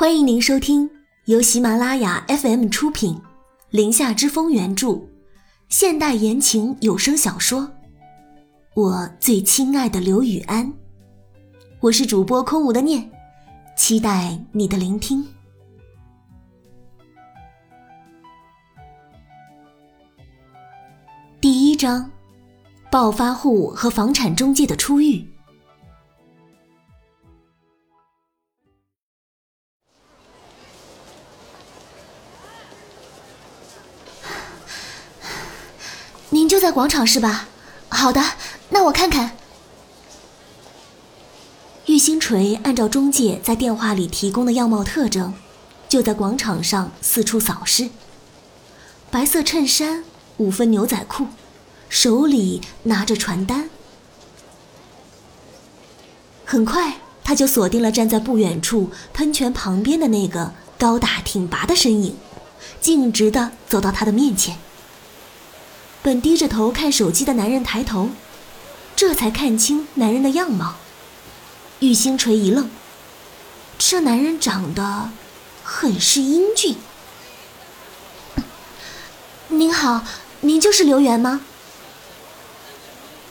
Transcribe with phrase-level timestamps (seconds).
[0.00, 0.88] 欢迎您收听
[1.26, 3.16] 由喜马拉雅 FM 出品，
[3.68, 4.98] 《林下之风》原著，
[5.68, 7.60] 现代言情有声小说
[8.74, 10.66] 《我最亲爱的刘雨安》。
[11.80, 13.10] 我是主播空无的念，
[13.76, 15.22] 期待你的聆听。
[21.42, 22.10] 第一章：
[22.90, 25.22] 暴发户和房产中介的初遇。
[36.70, 37.48] 广场是吧？
[37.88, 38.22] 好的，
[38.70, 39.32] 那我看看。
[41.86, 45.34] 玉星锤按照中介在电话里提供的样貌特征，
[45.88, 47.90] 就在广场上四处扫视。
[49.10, 50.04] 白色衬衫，
[50.36, 51.26] 五分牛仔裤，
[51.88, 53.68] 手里拿着传单。
[56.44, 62.16] 很快，他就锁定了站在不远处喷泉旁边的那个高大挺拔的身影，
[62.80, 64.56] 径直的走到他的面前。
[66.02, 68.10] 本低着头看手机的男人抬头，
[68.96, 70.76] 这才看清男人的样貌。
[71.80, 72.70] 玉星锤一愣，
[73.78, 75.10] 这男人长得
[75.62, 76.76] 很是英俊。
[79.48, 80.04] 您好，
[80.40, 81.42] 您就是刘源吗？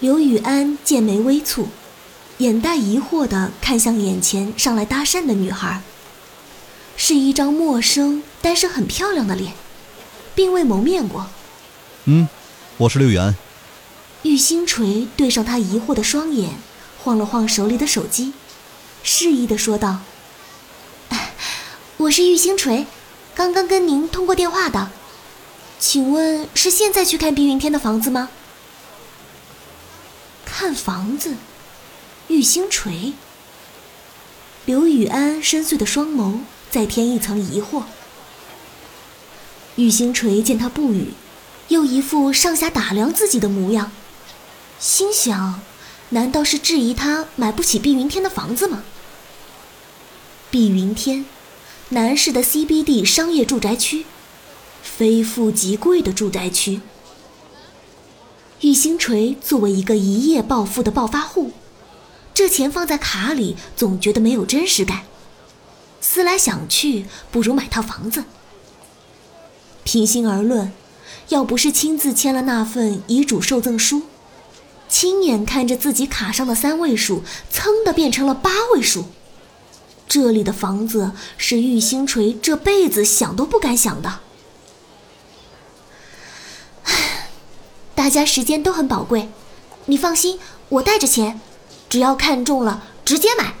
[0.00, 1.66] 刘雨安剑眉微蹙，
[2.38, 5.82] 眼带疑惑地看向眼前上来搭讪的女孩。
[6.96, 9.54] 是一张陌生但是很漂亮的脸，
[10.34, 11.26] 并未谋面过。
[12.04, 12.28] 嗯。
[12.78, 13.34] 我是刘源。
[14.22, 16.50] 玉星锤对上他疑惑的双眼，
[17.02, 18.34] 晃了晃手里的手机，
[19.02, 19.98] 示意的说道
[21.98, 22.86] ：“我是玉星锤，
[23.34, 24.92] 刚刚跟您通过电话的，
[25.80, 28.28] 请问是现在去看碧云天的房子吗？”
[30.46, 31.34] 看房子，
[32.28, 33.12] 玉星锤。
[34.66, 37.82] 刘雨安深邃的双眸再添一层疑惑。
[39.74, 41.14] 玉星锤见他不语。
[41.68, 43.92] 又一副上下打量自己的模样，
[44.80, 45.60] 心想：
[46.10, 48.82] 难道是质疑他买不起碧云天的房子吗？
[50.50, 51.26] 碧云天，
[51.90, 54.06] 南市的 CBD 商业住宅区，
[54.82, 56.80] 非富即贵的住宅区。
[58.62, 61.52] 玉星锤作为一个一夜暴富的暴发户，
[62.32, 65.02] 这钱放在卡里总觉得没有真实感，
[66.00, 68.24] 思来想去，不如买套房子。
[69.84, 70.72] 平心而论。
[71.28, 74.02] 要不是亲自签了那份遗嘱受赠书，
[74.88, 77.22] 亲眼看着自己卡上的三位数
[77.52, 79.06] 噌的变成了八位数，
[80.08, 84.20] 这里的房子是玉星锤这辈子想都不敢想的。
[87.94, 89.28] 大家时间都很宝贵，
[89.86, 90.38] 你放心，
[90.70, 91.40] 我带着钱，
[91.90, 93.54] 只要看中了直接买。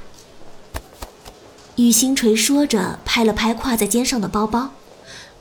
[1.76, 4.70] 玉星锤说着，拍了拍挎在肩上的包包。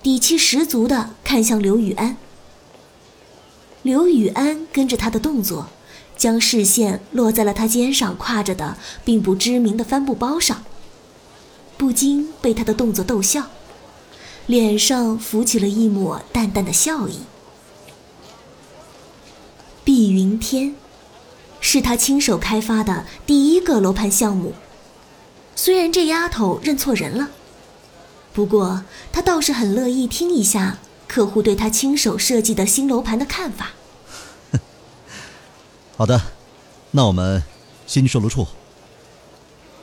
[0.01, 2.17] 底气十足地看向刘雨安。
[3.81, 5.67] 刘雨安跟着他的动作，
[6.15, 10.63] 将视线落在了他肩上挎着的并不知名的帆布包上，
[11.77, 13.47] 不禁被他的动作逗笑，
[14.45, 17.19] 脸上浮起了一抹淡淡的笑意。
[19.83, 20.75] 碧云天，
[21.61, 24.53] 是他亲手开发的第一个楼盘项目。
[25.55, 27.29] 虽然这丫头认错人了。
[28.37, 30.77] 不过，他倒是很乐意听一下
[31.07, 33.71] 客户对他亲手设计的新楼盘的看法。
[35.97, 36.21] 好的，
[36.91, 37.41] 那我们
[37.87, 38.45] 先去售楼处。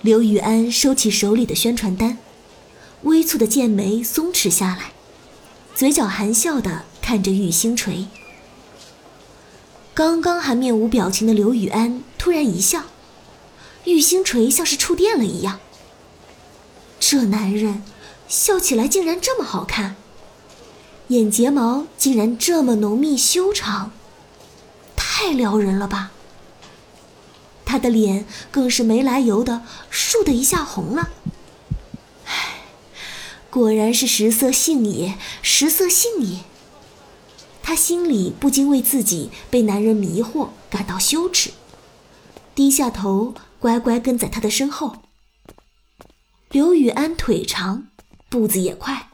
[0.02, 2.18] 刘雨安收起手里的宣传单，
[3.02, 4.92] 微蹙的剑眉松弛下来，
[5.74, 8.06] 嘴角含笑的看着玉星锤。
[9.94, 12.84] 刚刚还面无表情的刘雨安突然一笑，
[13.82, 15.58] 玉星锤像是触电了一样。
[17.00, 17.82] 这男人。
[18.28, 19.96] 笑起来竟然这么好看，
[21.08, 23.92] 眼睫毛竟然这么浓密修长，
[24.96, 26.10] 太撩人了吧！
[27.64, 31.10] 他的脸更是没来由的倏的一下红了。
[32.26, 32.62] 唉，
[33.50, 36.40] 果然是食色性也，食色性也。
[37.62, 41.50] 他心里不禁为自己被男人迷惑感到羞耻，
[42.54, 44.96] 低下头乖乖跟在他的身后。
[46.50, 47.88] 刘雨安腿长。
[48.34, 49.12] 步子也快，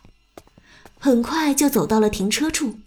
[0.98, 2.78] 很快就走到了停车处。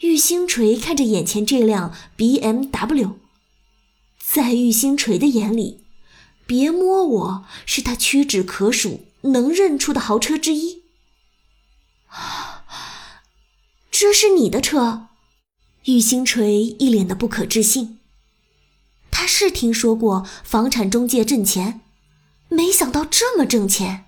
[0.00, 3.18] 玉星锤看着眼前这辆 B M W，
[4.22, 5.80] 在玉星锤的眼里，
[6.44, 10.82] 别摸我是他屈指可数能认出的豪车之一。
[13.90, 15.06] 这是你的车？
[15.84, 17.98] 玉星锤一脸的不可置信。
[19.10, 21.80] 他是听说过房产中介挣钱，
[22.50, 24.02] 没想到这么挣钱。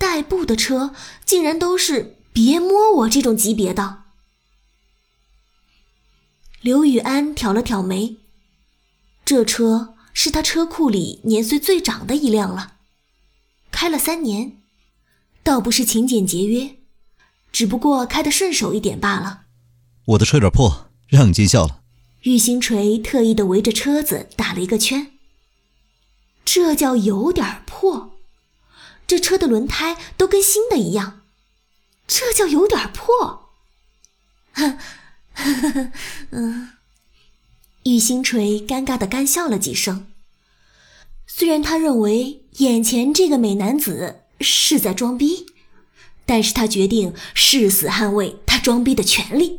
[0.00, 0.94] 代步的车
[1.26, 4.04] 竟然都是“别摸我”这种级别的。
[6.62, 8.16] 刘雨安挑了挑眉，
[9.26, 12.76] 这车是他车库里年岁最长的一辆了，
[13.70, 14.56] 开了三年，
[15.42, 16.76] 倒不是勤俭节约，
[17.52, 19.42] 只不过开得顺手一点罢了。
[20.06, 21.82] 我的车有点破，让你见笑了。
[22.22, 25.12] 玉星锤特意的围着车子打了一个圈。
[26.42, 28.14] 这叫有点破，
[29.10, 31.22] 这车的轮胎都跟新的一样，
[32.06, 33.50] 这叫有点破。
[34.52, 34.78] 哼，
[36.30, 36.70] 嗯，
[37.82, 40.12] 玉星锤尴尬的干笑了几声。
[41.26, 45.46] 虽然他认为眼前这个美男子是在装逼，
[46.24, 49.58] 但是他决定誓死捍卫他装逼的权利。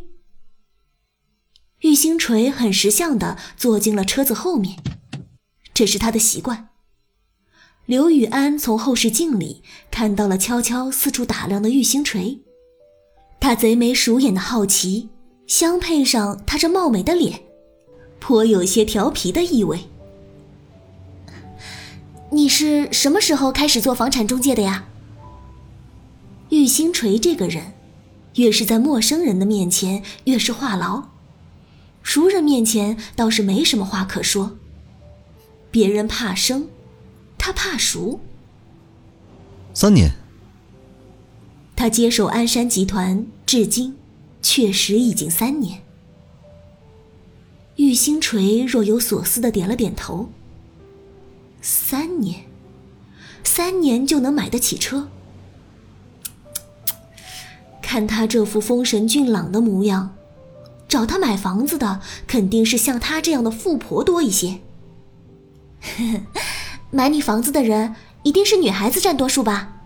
[1.80, 4.82] 玉星锤很识相的坐进了车子后面，
[5.74, 6.70] 这是他的习惯。
[7.92, 12.40] 刘宇安从后视镜里看到了悄悄四处打量的玉星锤，
[13.38, 15.10] 他贼眉鼠眼的好奇，
[15.46, 17.42] 相配上他这貌美的脸，
[18.18, 19.78] 颇有些调皮的意味。
[22.30, 24.86] 你是什么时候开始做房产中介的呀？
[26.48, 27.74] 玉星锤这个人，
[28.36, 31.04] 越是在陌生人的面前，越是话痨。
[32.02, 34.58] 熟人面前倒是没什么话可说，
[35.70, 36.70] 别人怕生，
[37.42, 38.20] 他怕熟。
[39.74, 40.12] 三年，
[41.76, 43.98] 他接手鞍山集团至今，
[44.44, 45.82] 确实已经三年。
[47.78, 50.30] 玉星锤若有所思的点了点头。
[51.64, 52.46] 三年，
[53.44, 55.10] 三年就能买得起车？
[57.82, 60.16] 看他这副风神俊朗的模样。
[60.88, 64.60] 找他买房子的肯定是像他这样的富婆多一些。
[66.92, 69.82] 买你房子的人一定是女孩子占多数吧？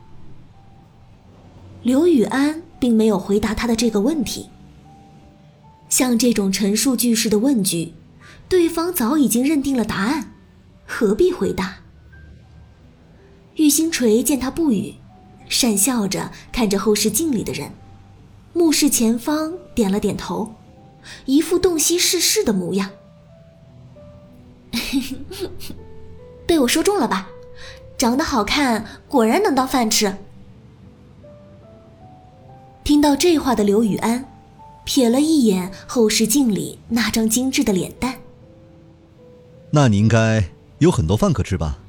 [1.84, 4.50] 刘雨安并没有回答他的这个问题。
[5.88, 7.94] 像这种陈述句式的问句，
[8.50, 10.32] 对方早已经认定了答案，
[10.86, 11.78] 何必回答？
[13.56, 14.96] 玉星锤见他不语，
[15.48, 17.72] 讪笑着看着后视镜里的人，
[18.52, 20.56] 目视前方，点了点头。
[21.26, 22.90] 一副洞悉世事的模样，
[26.46, 27.30] 被我说中了吧？
[27.98, 30.18] 长得好看，果然能当饭吃。
[32.84, 34.26] 听到这话的刘雨安，
[34.86, 38.16] 瞥了一眼后视镜里那张精致的脸蛋。
[39.72, 40.50] 那你应该
[40.80, 41.80] 有很多饭可吃吧？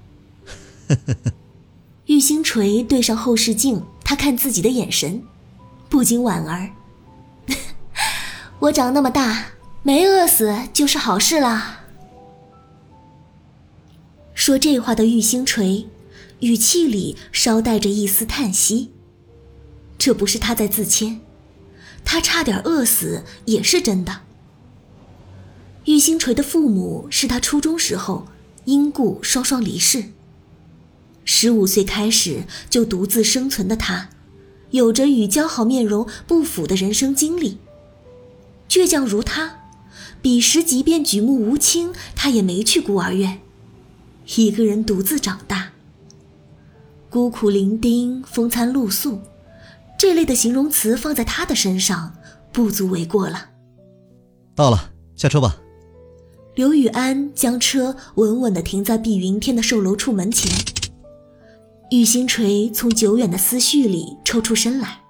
[2.06, 5.22] 玉星锤对上后视镜，他看自己的眼神，
[5.88, 6.70] 不禁莞尔。
[8.60, 9.46] 我长那么大，
[9.82, 11.80] 没饿死就是好事啦。
[14.46, 15.88] 说这话的玉星锤，
[16.38, 18.92] 语气里稍带着一丝叹息。
[19.98, 21.20] 这不是他在自谦，
[22.04, 24.20] 他差点饿死也是真的。
[25.86, 28.28] 玉星锤的父母是他初中时候
[28.66, 30.12] 因故双双离世，
[31.24, 34.10] 十五岁开始就独自生存的他，
[34.70, 37.58] 有着与姣好面容不符的人生经历。
[38.68, 39.64] 倔强如他，
[40.22, 43.40] 彼时即便举目无亲，他也没去孤儿院，
[44.34, 45.72] 一个人独自长大。
[47.08, 49.20] 孤苦伶仃、风餐露宿，
[49.98, 52.14] 这类的形容词放在他的身上，
[52.52, 53.50] 不足为过了。
[54.54, 55.56] 到了，下车吧。
[56.54, 60.50] 刘雨安将车稳稳地停在碧云天的售楼处门前。
[61.90, 65.00] 玉星锤从久远的思绪里抽出身来。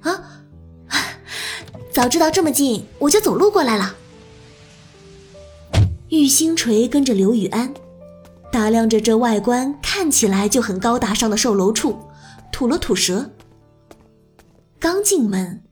[0.00, 0.42] 啊！
[1.90, 3.94] 早知道这么近，我就走路过来了。
[6.08, 7.72] 玉星锤跟着刘雨安，
[8.52, 12.10] 打量着这外观看起来就很高大上的售楼处，
[12.52, 13.32] 吐了吐舌。
[14.78, 15.64] 刚进门，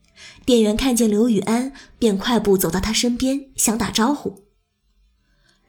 [0.47, 4.47] 店员看见刘宇安，便快步走到他身边，想打招呼。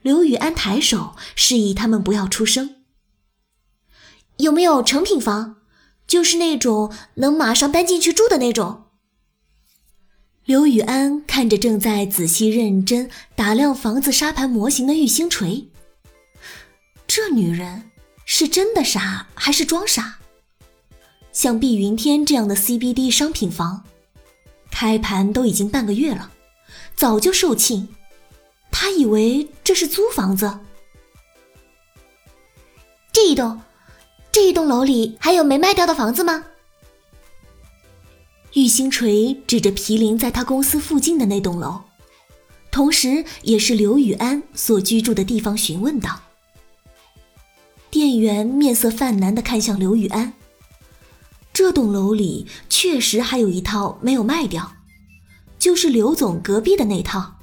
[0.00, 2.76] 刘宇安抬手示意他们不要出声。
[4.38, 5.56] 有没有成品房？
[6.06, 8.84] 就是那种能马上搬进去住的那种。
[10.44, 15.70] 刘宇安看着正在仔细认真打量房子沙盘模型的玉星锤，
[17.14, 17.90] 这女人
[18.24, 20.18] 是真的傻还是装傻？
[21.30, 23.84] 像碧云天这样的 CBD 商品房，
[24.70, 26.32] 开盘都已经半个月了，
[26.96, 27.86] 早就售罄。
[28.70, 30.60] 他以为这是租房子。
[33.12, 33.60] 这一栋，
[34.32, 36.46] 这一栋楼里还有没卖掉的房子吗？
[38.54, 41.82] 玉星锤指着毗邻在他公司附近的那栋楼，
[42.70, 46.18] 同时也是刘雨安所居住的地方，询问道。
[47.92, 50.32] 店员面色泛难地看向刘宇安，
[51.52, 54.72] 这栋楼里确实还有一套没有卖掉，
[55.58, 57.36] 就是刘总隔壁的那套。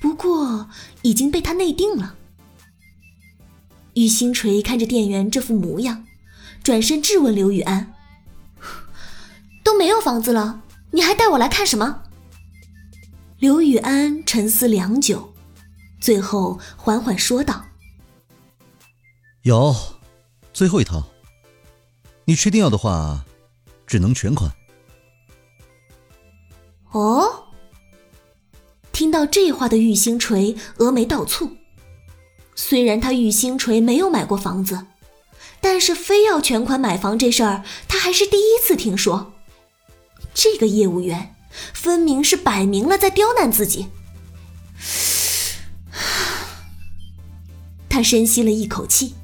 [0.00, 0.70] 不过
[1.02, 2.14] 已经被他内定了。
[3.92, 6.06] 玉星锤看着店员这副模样，
[6.62, 7.92] 转身质问刘雨安
[9.62, 10.62] ：“都没有房子了，
[10.92, 12.04] 你还带我来看什么？”
[13.38, 15.34] 刘雨安沉思良久，
[16.00, 17.65] 最后缓缓说道
[19.46, 19.72] ：“有，
[20.52, 21.00] 最后一套。
[22.24, 23.24] 你确定要的话，
[23.86, 24.50] 只能全款。”
[26.90, 27.44] 哦。
[28.90, 31.48] 听到这话的玉星锤峨眉倒蹙。
[32.56, 34.84] 虽然他玉星锤没有买过房子，
[35.60, 39.32] 但是非要全款买房这事儿，他还是第一次听说。
[40.34, 41.36] 这个业务员
[41.72, 43.86] 分明是摆明了在刁难自己。
[47.88, 49.14] 他深吸了一口气，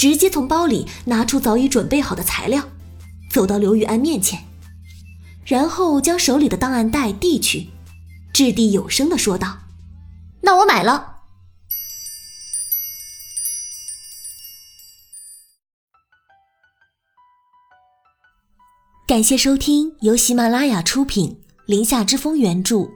[0.00, 2.66] 直接从包里拿出早已准备好的材料，
[3.30, 4.42] 走到刘玉安面前，
[5.44, 7.68] 然后将手里的档案袋递去。
[8.32, 9.58] 掷地有声的说道
[10.40, 11.16] ：“那我买了。”
[19.06, 22.88] 感谢收听由喜马拉雅出品、林下之风原著、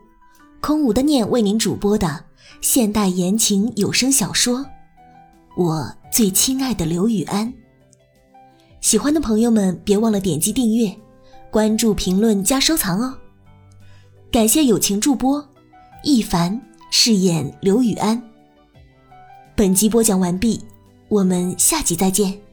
[0.62, 2.25] 空无的念为您主播的
[2.62, 4.61] 现代言情有声小说
[5.56, 7.46] 《我最亲爱的刘雨安》。
[8.80, 10.94] 喜欢的朋友们别忘了点击订阅、
[11.50, 13.14] 关注、评论加收藏哦！
[14.32, 15.46] 感谢友情助播，
[16.02, 18.20] 一凡饰演刘雨安。
[19.54, 20.61] 本集播讲完毕，
[21.08, 22.43] 我们下集再见。